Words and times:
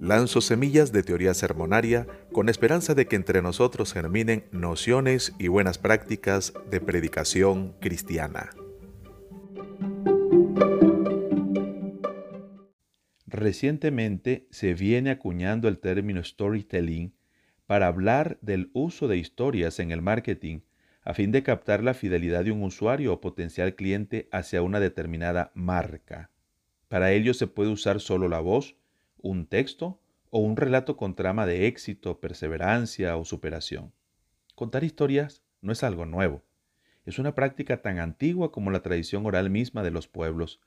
Lanzo 0.00 0.40
semillas 0.40 0.92
de 0.92 1.02
teoría 1.02 1.34
sermonaria 1.34 2.06
con 2.32 2.48
esperanza 2.48 2.94
de 2.94 3.06
que 3.06 3.16
entre 3.16 3.42
nosotros 3.42 3.92
germinen 3.92 4.46
nociones 4.50 5.34
y 5.38 5.48
buenas 5.48 5.76
prácticas 5.76 6.54
de 6.70 6.80
predicación 6.80 7.74
cristiana. 7.80 8.48
Recientemente 13.26 14.46
se 14.50 14.72
viene 14.72 15.10
acuñando 15.10 15.68
el 15.68 15.78
término 15.78 16.24
storytelling 16.24 17.12
para 17.66 17.86
hablar 17.86 18.38
del 18.40 18.70
uso 18.72 19.06
de 19.06 19.18
historias 19.18 19.80
en 19.80 19.90
el 19.90 20.00
marketing 20.00 20.60
a 21.02 21.12
fin 21.12 21.30
de 21.30 21.42
captar 21.42 21.82
la 21.84 21.92
fidelidad 21.92 22.44
de 22.44 22.52
un 22.52 22.62
usuario 22.62 23.12
o 23.12 23.20
potencial 23.20 23.74
cliente 23.74 24.30
hacia 24.32 24.62
una 24.62 24.80
determinada 24.80 25.52
marca. 25.54 26.30
Para 26.88 27.12
ello 27.12 27.34
se 27.34 27.46
puede 27.46 27.70
usar 27.70 28.00
solo 28.00 28.28
la 28.28 28.40
voz, 28.40 28.76
un 29.22 29.46
texto 29.46 30.00
o 30.30 30.38
un 30.38 30.56
relato 30.56 30.96
con 30.96 31.14
trama 31.14 31.46
de 31.46 31.66
éxito, 31.66 32.20
perseverancia 32.20 33.16
o 33.16 33.24
superación. 33.24 33.92
Contar 34.54 34.84
historias 34.84 35.42
no 35.60 35.72
es 35.72 35.82
algo 35.82 36.06
nuevo. 36.06 36.42
Es 37.04 37.18
una 37.18 37.34
práctica 37.34 37.82
tan 37.82 37.98
antigua 37.98 38.52
como 38.52 38.70
la 38.70 38.82
tradición 38.82 39.26
oral 39.26 39.50
misma 39.50 39.82
de 39.82 39.90
los 39.90 40.06
pueblos. 40.06 40.60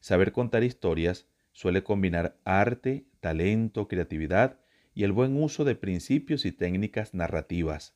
Saber 0.00 0.32
contar 0.32 0.62
historias 0.62 1.26
suele 1.52 1.82
combinar 1.82 2.36
arte, 2.44 3.06
talento, 3.20 3.88
creatividad 3.88 4.58
y 4.94 5.04
el 5.04 5.12
buen 5.12 5.36
uso 5.42 5.64
de 5.64 5.74
principios 5.74 6.44
y 6.44 6.52
técnicas 6.52 7.14
narrativas. 7.14 7.94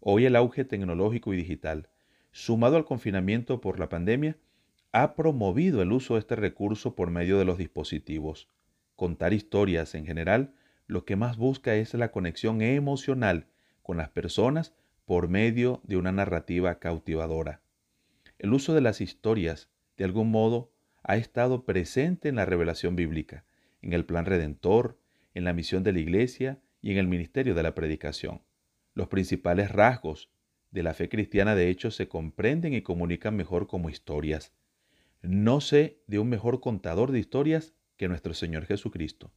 Hoy 0.00 0.26
el 0.26 0.36
auge 0.36 0.64
tecnológico 0.64 1.32
y 1.32 1.36
digital, 1.36 1.88
sumado 2.32 2.76
al 2.76 2.84
confinamiento 2.84 3.60
por 3.60 3.78
la 3.78 3.88
pandemia, 3.88 4.36
ha 4.90 5.14
promovido 5.14 5.80
el 5.80 5.92
uso 5.92 6.14
de 6.14 6.20
este 6.20 6.36
recurso 6.36 6.94
por 6.94 7.10
medio 7.10 7.38
de 7.38 7.44
los 7.44 7.56
dispositivos 7.56 8.48
contar 9.02 9.32
historias 9.32 9.96
en 9.96 10.06
general, 10.06 10.54
lo 10.86 11.04
que 11.04 11.16
más 11.16 11.36
busca 11.36 11.74
es 11.74 11.92
la 11.94 12.12
conexión 12.12 12.62
emocional 12.62 13.48
con 13.82 13.96
las 13.96 14.10
personas 14.10 14.76
por 15.06 15.26
medio 15.26 15.80
de 15.82 15.96
una 15.96 16.12
narrativa 16.12 16.78
cautivadora. 16.78 17.62
El 18.38 18.52
uso 18.54 18.74
de 18.74 18.80
las 18.80 19.00
historias, 19.00 19.68
de 19.96 20.04
algún 20.04 20.30
modo, 20.30 20.70
ha 21.02 21.16
estado 21.16 21.64
presente 21.64 22.28
en 22.28 22.36
la 22.36 22.44
revelación 22.44 22.94
bíblica, 22.94 23.44
en 23.80 23.92
el 23.92 24.04
plan 24.04 24.24
redentor, 24.24 25.00
en 25.34 25.42
la 25.42 25.52
misión 25.52 25.82
de 25.82 25.94
la 25.94 25.98
Iglesia 25.98 26.60
y 26.80 26.92
en 26.92 26.98
el 26.98 27.08
ministerio 27.08 27.56
de 27.56 27.64
la 27.64 27.74
predicación. 27.74 28.42
Los 28.94 29.08
principales 29.08 29.72
rasgos 29.72 30.30
de 30.70 30.84
la 30.84 30.94
fe 30.94 31.08
cristiana 31.08 31.56
de 31.56 31.70
hecho 31.70 31.90
se 31.90 32.06
comprenden 32.06 32.72
y 32.72 32.82
comunican 32.82 33.34
mejor 33.34 33.66
como 33.66 33.90
historias. 33.90 34.52
No 35.22 35.60
sé 35.60 35.98
de 36.06 36.20
un 36.20 36.28
mejor 36.28 36.60
contador 36.60 37.10
de 37.10 37.18
historias 37.18 37.74
que 38.02 38.08
nuestro 38.08 38.34
Señor 38.34 38.66
Jesucristo. 38.66 39.30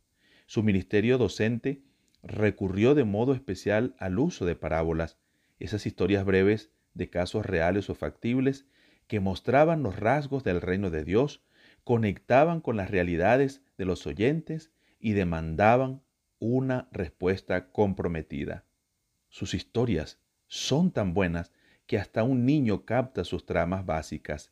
Su 0.48 0.64
ministerio 0.64 1.20
docente 1.20 1.84
recurrió 2.24 2.96
de 2.96 3.04
modo 3.04 3.36
especial 3.36 3.96
al 4.00 4.18
uso 4.18 4.44
de 4.44 4.56
parábolas, 4.56 5.20
esas 5.60 5.86
historias 5.86 6.26
breves 6.26 6.72
de 6.96 7.12
casos 7.12 7.46
reales 7.46 7.92
o 7.92 7.94
factibles 7.94 8.66
que 9.06 9.20
mostraban 9.20 9.84
los 9.84 10.00
rasgos 10.00 10.44
del 10.44 10.62
reino 10.62 10.90
de 10.90 11.04
Dios, 11.04 11.44
conectaban 11.84 12.60
con 12.60 12.76
las 12.76 12.90
realidades 12.90 13.62
de 13.78 13.86
los 13.86 14.08
oyentes 14.08 14.72
y 15.00 15.14
demandaban 15.14 16.02
una 16.40 16.90
respuesta 16.92 17.72
comprometida. 17.72 18.66
Sus 19.30 19.54
historias 19.54 20.18
son 20.48 20.90
tan 20.90 21.14
buenas 21.14 21.52
que 21.86 22.00
hasta 22.00 22.24
un 22.24 22.48
niño 22.48 22.84
capta 22.84 23.26
sus 23.26 23.46
tramas 23.46 23.86
básicas. 23.86 24.52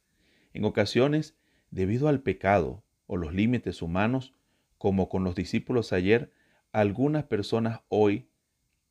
En 0.54 0.66
ocasiones, 0.66 1.36
debido 1.72 2.10
al 2.10 2.22
pecado, 2.22 2.84
o 3.08 3.18
los 3.18 3.34
límites 3.34 3.82
humanos, 3.82 4.34
como 4.78 5.10
con 5.10 5.24
los 5.24 5.36
discípulos 5.36 5.94
ayer, 5.94 6.32
algunas 6.72 7.24
personas 7.24 7.82
hoy 7.90 8.28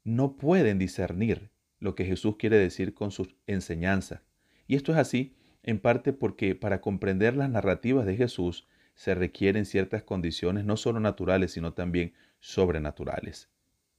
no 0.05 0.37
pueden 0.37 0.79
discernir 0.79 1.51
lo 1.79 1.95
que 1.95 2.05
Jesús 2.05 2.37
quiere 2.37 2.57
decir 2.57 2.95
con 2.95 3.11
sus 3.11 3.35
enseñanzas. 3.47 4.23
Y 4.67 4.77
esto 4.77 4.93
es 4.93 4.99
así 4.99 5.35
en 5.63 5.79
parte 5.81 6.13
porque 6.13 6.55
para 6.55 6.81
comprender 6.81 7.37
las 7.37 7.51
narrativas 7.51 8.07
de 8.07 8.17
Jesús 8.17 8.67
se 8.95 9.15
requieren 9.15 9.65
ciertas 9.65 10.03
condiciones 10.03 10.65
no 10.65 10.77
solo 10.77 11.01
naturales, 11.01 11.53
sino 11.53 11.73
también 11.73 12.15
sobrenaturales. 12.41 13.49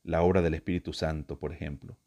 La 0.04 0.22
obra 0.22 0.42
del 0.42 0.54
Espíritu 0.54 0.94
Santo, 0.94 1.40
por 1.40 1.54
ejemplo. 1.54 1.98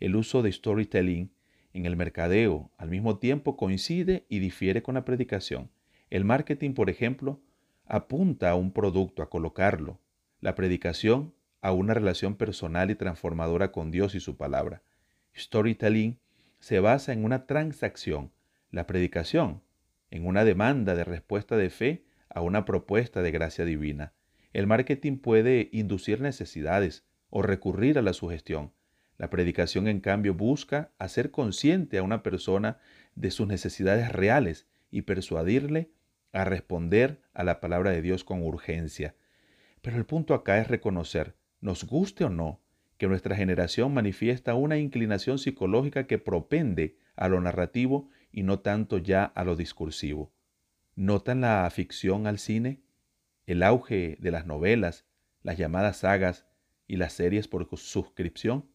El 0.00 0.16
uso 0.16 0.42
de 0.42 0.52
storytelling 0.52 1.32
en 1.72 1.86
el 1.86 1.96
mercadeo 1.96 2.70
al 2.76 2.90
mismo 2.90 3.18
tiempo 3.18 3.56
coincide 3.56 4.26
y 4.28 4.38
difiere 4.38 4.82
con 4.82 4.94
la 4.94 5.04
predicación. 5.04 5.70
El 6.10 6.24
marketing, 6.24 6.74
por 6.74 6.90
ejemplo, 6.90 7.40
apunta 7.92 8.48
a 8.48 8.54
un 8.54 8.72
producto, 8.72 9.22
a 9.22 9.28
colocarlo. 9.28 10.00
La 10.40 10.54
predicación 10.54 11.34
a 11.60 11.72
una 11.72 11.92
relación 11.92 12.36
personal 12.36 12.90
y 12.90 12.94
transformadora 12.94 13.70
con 13.70 13.90
Dios 13.90 14.14
y 14.14 14.20
su 14.20 14.38
palabra. 14.38 14.82
Storytelling 15.36 16.18
se 16.58 16.80
basa 16.80 17.12
en 17.12 17.22
una 17.22 17.44
transacción. 17.44 18.32
La 18.70 18.86
predicación 18.86 19.60
en 20.10 20.26
una 20.26 20.42
demanda 20.42 20.94
de 20.94 21.04
respuesta 21.04 21.58
de 21.58 21.68
fe 21.68 22.06
a 22.30 22.40
una 22.40 22.64
propuesta 22.64 23.20
de 23.20 23.30
gracia 23.30 23.66
divina. 23.66 24.14
El 24.54 24.66
marketing 24.66 25.18
puede 25.18 25.68
inducir 25.70 26.22
necesidades 26.22 27.04
o 27.28 27.42
recurrir 27.42 27.98
a 27.98 28.02
la 28.02 28.14
sugestión. 28.14 28.72
La 29.18 29.28
predicación, 29.28 29.86
en 29.86 30.00
cambio, 30.00 30.32
busca 30.32 30.92
hacer 30.98 31.30
consciente 31.30 31.98
a 31.98 32.02
una 32.02 32.22
persona 32.22 32.78
de 33.16 33.30
sus 33.30 33.46
necesidades 33.46 34.10
reales 34.10 34.66
y 34.90 35.02
persuadirle 35.02 35.90
a 36.32 36.44
responder 36.44 37.22
a 37.34 37.44
la 37.44 37.60
palabra 37.60 37.90
de 37.90 38.02
Dios 38.02 38.24
con 38.24 38.42
urgencia. 38.42 39.14
Pero 39.80 39.96
el 39.96 40.06
punto 40.06 40.34
acá 40.34 40.58
es 40.58 40.68
reconocer, 40.68 41.36
nos 41.60 41.84
guste 41.84 42.24
o 42.24 42.30
no, 42.30 42.60
que 42.96 43.08
nuestra 43.08 43.36
generación 43.36 43.92
manifiesta 43.94 44.54
una 44.54 44.78
inclinación 44.78 45.38
psicológica 45.38 46.06
que 46.06 46.18
propende 46.18 46.96
a 47.16 47.28
lo 47.28 47.40
narrativo 47.40 48.08
y 48.30 48.44
no 48.44 48.60
tanto 48.60 48.98
ya 48.98 49.24
a 49.24 49.44
lo 49.44 49.56
discursivo. 49.56 50.32
¿Notan 50.94 51.40
la 51.40 51.68
ficción 51.70 52.26
al 52.26 52.38
cine? 52.38 52.80
El 53.46 53.62
auge 53.62 54.16
de 54.20 54.30
las 54.30 54.46
novelas, 54.46 55.04
las 55.42 55.58
llamadas 55.58 55.98
sagas 55.98 56.46
y 56.86 56.96
las 56.96 57.12
series 57.12 57.48
por 57.48 57.68
suscripción. 57.76 58.68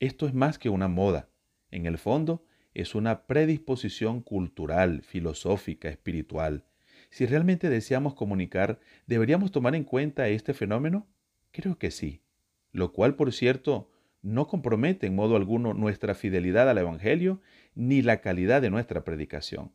Esto 0.00 0.26
es 0.26 0.34
más 0.34 0.58
que 0.58 0.68
una 0.68 0.88
moda. 0.88 1.30
En 1.70 1.86
el 1.86 1.98
fondo, 1.98 2.44
es 2.78 2.94
una 2.94 3.26
predisposición 3.26 4.20
cultural, 4.22 5.02
filosófica, 5.02 5.88
espiritual. 5.88 6.64
Si 7.10 7.26
realmente 7.26 7.70
deseamos 7.70 8.14
comunicar, 8.14 8.78
¿deberíamos 9.08 9.50
tomar 9.50 9.74
en 9.74 9.82
cuenta 9.82 10.28
este 10.28 10.54
fenómeno? 10.54 11.08
Creo 11.50 11.76
que 11.76 11.90
sí. 11.90 12.22
Lo 12.70 12.92
cual, 12.92 13.16
por 13.16 13.32
cierto, 13.32 13.90
no 14.22 14.46
compromete 14.46 15.08
en 15.08 15.16
modo 15.16 15.34
alguno 15.34 15.74
nuestra 15.74 16.14
fidelidad 16.14 16.70
al 16.70 16.78
Evangelio 16.78 17.40
ni 17.74 18.00
la 18.00 18.20
calidad 18.20 18.62
de 18.62 18.70
nuestra 18.70 19.02
predicación. 19.02 19.72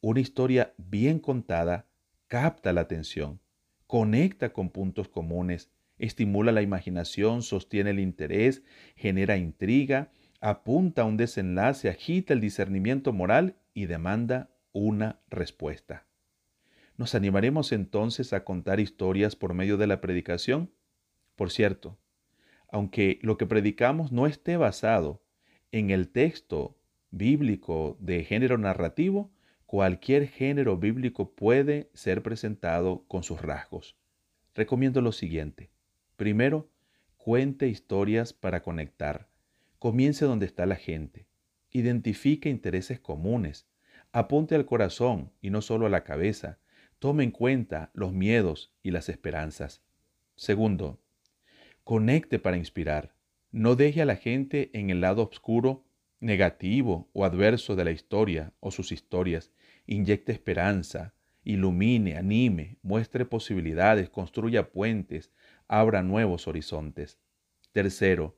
Una 0.00 0.20
historia 0.20 0.74
bien 0.76 1.18
contada 1.18 1.88
capta 2.28 2.72
la 2.72 2.82
atención, 2.82 3.40
conecta 3.88 4.52
con 4.52 4.70
puntos 4.70 5.08
comunes, 5.08 5.72
estimula 5.98 6.52
la 6.52 6.62
imaginación, 6.62 7.42
sostiene 7.42 7.90
el 7.90 7.98
interés, 7.98 8.62
genera 8.94 9.36
intriga, 9.38 10.12
apunta 10.40 11.02
a 11.02 11.04
un 11.04 11.16
desenlace, 11.16 11.88
agita 11.88 12.32
el 12.32 12.40
discernimiento 12.40 13.12
moral 13.12 13.56
y 13.74 13.86
demanda 13.86 14.50
una 14.72 15.20
respuesta. 15.28 16.06
¿Nos 16.96 17.14
animaremos 17.14 17.72
entonces 17.72 18.32
a 18.32 18.44
contar 18.44 18.80
historias 18.80 19.36
por 19.36 19.54
medio 19.54 19.76
de 19.76 19.86
la 19.86 20.00
predicación? 20.00 20.72
Por 21.36 21.50
cierto, 21.50 21.98
aunque 22.70 23.18
lo 23.22 23.36
que 23.38 23.46
predicamos 23.46 24.12
no 24.12 24.26
esté 24.26 24.56
basado 24.56 25.22
en 25.70 25.90
el 25.90 26.08
texto 26.08 26.76
bíblico 27.10 27.96
de 28.00 28.24
género 28.24 28.58
narrativo, 28.58 29.30
cualquier 29.66 30.28
género 30.28 30.76
bíblico 30.76 31.34
puede 31.34 31.90
ser 31.94 32.22
presentado 32.22 33.04
con 33.06 33.22
sus 33.22 33.40
rasgos. 33.40 33.96
Recomiendo 34.54 35.00
lo 35.00 35.12
siguiente. 35.12 35.70
Primero, 36.16 36.68
cuente 37.16 37.68
historias 37.68 38.32
para 38.32 38.62
conectar. 38.62 39.28
Comience 39.78 40.24
donde 40.24 40.46
está 40.46 40.66
la 40.66 40.76
gente. 40.76 41.28
Identifique 41.70 42.48
intereses 42.48 42.98
comunes. 42.98 43.68
Apunte 44.10 44.56
al 44.56 44.66
corazón 44.66 45.32
y 45.40 45.50
no 45.50 45.62
solo 45.62 45.86
a 45.86 45.90
la 45.90 46.02
cabeza. 46.02 46.58
Tome 46.98 47.22
en 47.22 47.30
cuenta 47.30 47.90
los 47.94 48.12
miedos 48.12 48.74
y 48.82 48.90
las 48.90 49.08
esperanzas. 49.08 49.82
Segundo, 50.34 51.00
conecte 51.84 52.40
para 52.40 52.56
inspirar. 52.56 53.14
No 53.52 53.76
deje 53.76 54.02
a 54.02 54.04
la 54.04 54.16
gente 54.16 54.70
en 54.72 54.90
el 54.90 55.00
lado 55.00 55.22
oscuro, 55.22 55.84
negativo 56.18 57.08
o 57.12 57.24
adverso 57.24 57.76
de 57.76 57.84
la 57.84 57.92
historia 57.92 58.52
o 58.58 58.72
sus 58.72 58.90
historias. 58.90 59.52
Inyecte 59.86 60.32
esperanza, 60.32 61.14
ilumine, 61.44 62.16
anime, 62.16 62.78
muestre 62.82 63.24
posibilidades, 63.24 64.10
construya 64.10 64.70
puentes, 64.70 65.30
abra 65.68 66.02
nuevos 66.02 66.48
horizontes. 66.48 67.18
Tercero, 67.72 68.37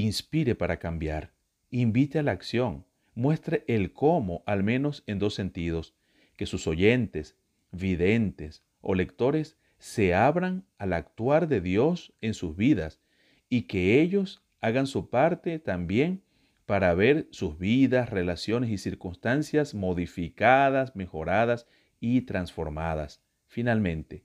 inspire 0.00 0.54
para 0.54 0.78
cambiar. 0.78 1.32
Invite 1.70 2.18
a 2.18 2.22
la 2.22 2.32
acción. 2.32 2.86
Muestre 3.14 3.64
el 3.68 3.92
cómo, 3.92 4.42
al 4.46 4.62
menos 4.62 5.04
en 5.06 5.18
dos 5.18 5.34
sentidos 5.34 5.94
que 6.36 6.46
sus 6.46 6.66
oyentes, 6.66 7.36
videntes 7.70 8.64
o 8.80 8.94
lectores 8.94 9.58
se 9.78 10.14
abran 10.14 10.64
al 10.78 10.94
actuar 10.94 11.46
de 11.46 11.60
Dios 11.60 12.14
en 12.20 12.34
sus 12.34 12.56
vidas 12.56 13.00
y 13.48 13.62
que 13.62 14.00
ellos 14.00 14.42
hagan 14.60 14.86
su 14.86 15.10
parte 15.10 15.58
también 15.58 16.22
para 16.64 16.94
ver 16.94 17.28
sus 17.30 17.58
vidas, 17.58 18.08
relaciones 18.08 18.70
y 18.70 18.78
circunstancias 18.78 19.74
modificadas, 19.74 20.96
mejoradas 20.96 21.66
y 22.00 22.22
transformadas. 22.22 23.22
Finalmente, 23.46 24.24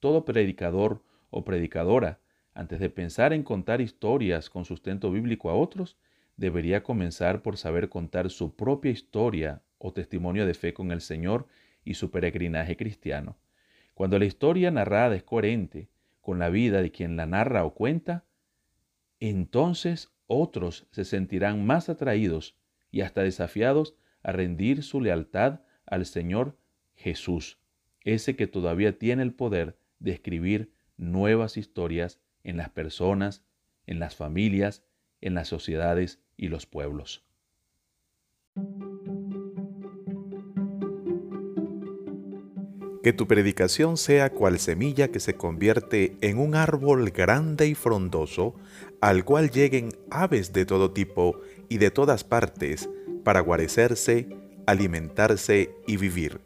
todo 0.00 0.24
predicador 0.24 1.04
o 1.28 1.44
predicadora, 1.44 2.21
antes 2.54 2.80
de 2.80 2.90
pensar 2.90 3.32
en 3.32 3.42
contar 3.42 3.80
historias 3.80 4.50
con 4.50 4.64
sustento 4.64 5.10
bíblico 5.10 5.50
a 5.50 5.54
otros, 5.54 5.96
debería 6.36 6.82
comenzar 6.82 7.42
por 7.42 7.56
saber 7.56 7.88
contar 7.88 8.30
su 8.30 8.54
propia 8.54 8.90
historia 8.90 9.62
o 9.78 9.92
testimonio 9.92 10.46
de 10.46 10.54
fe 10.54 10.74
con 10.74 10.92
el 10.92 11.00
Señor 11.00 11.46
y 11.84 11.94
su 11.94 12.10
peregrinaje 12.10 12.76
cristiano. 12.76 13.36
Cuando 13.94 14.18
la 14.18 14.24
historia 14.24 14.70
narrada 14.70 15.14
es 15.14 15.22
coherente 15.22 15.88
con 16.20 16.38
la 16.38 16.50
vida 16.50 16.82
de 16.82 16.90
quien 16.90 17.16
la 17.16 17.26
narra 17.26 17.64
o 17.64 17.74
cuenta, 17.74 18.24
entonces 19.20 20.10
otros 20.26 20.86
se 20.90 21.04
sentirán 21.04 21.64
más 21.66 21.88
atraídos 21.88 22.56
y 22.90 23.00
hasta 23.00 23.22
desafiados 23.22 23.94
a 24.22 24.32
rendir 24.32 24.82
su 24.82 25.00
lealtad 25.00 25.60
al 25.86 26.06
Señor 26.06 26.56
Jesús, 26.94 27.58
ese 28.02 28.36
que 28.36 28.46
todavía 28.46 28.98
tiene 28.98 29.22
el 29.22 29.32
poder 29.32 29.76
de 29.98 30.12
escribir 30.12 30.72
nuevas 30.96 31.56
historias 31.56 32.20
en 32.44 32.56
las 32.56 32.70
personas, 32.70 33.44
en 33.86 33.98
las 33.98 34.16
familias, 34.16 34.82
en 35.20 35.34
las 35.34 35.48
sociedades 35.48 36.20
y 36.36 36.48
los 36.48 36.66
pueblos. 36.66 37.24
Que 43.02 43.12
tu 43.12 43.26
predicación 43.26 43.96
sea 43.96 44.30
cual 44.30 44.60
semilla 44.60 45.08
que 45.08 45.18
se 45.18 45.34
convierte 45.34 46.16
en 46.20 46.38
un 46.38 46.54
árbol 46.54 47.10
grande 47.10 47.66
y 47.66 47.74
frondoso, 47.74 48.54
al 49.00 49.24
cual 49.24 49.50
lleguen 49.50 49.88
aves 50.10 50.52
de 50.52 50.66
todo 50.66 50.92
tipo 50.92 51.40
y 51.68 51.78
de 51.78 51.90
todas 51.90 52.22
partes 52.22 52.88
para 53.24 53.40
guarecerse, 53.40 54.28
alimentarse 54.66 55.74
y 55.88 55.96
vivir. 55.96 56.40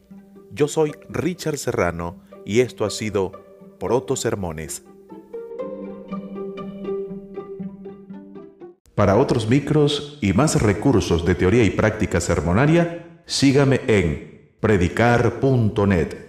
Yo 0.50 0.66
soy 0.66 0.92
Richard 1.10 1.58
Serrano 1.58 2.22
y 2.46 2.60
esto 2.60 2.86
ha 2.86 2.90
sido 2.90 3.32
Proto 3.78 4.16
Sermones. 4.16 4.82
Para 8.96 9.16
otros 9.16 9.46
micros 9.50 10.16
y 10.22 10.32
más 10.32 10.60
recursos 10.62 11.26
de 11.26 11.34
teoría 11.34 11.62
y 11.64 11.70
práctica 11.70 12.18
sermonaria, 12.18 13.20
sígame 13.26 13.82
en 13.86 14.52
predicar.net. 14.58 16.25